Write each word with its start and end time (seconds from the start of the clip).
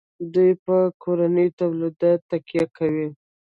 دوی 0.33 0.51
په 0.65 0.75
کورنیو 1.03 1.55
تولیداتو 1.59 2.25
تکیه 2.29 2.65
کوي. 2.77 3.07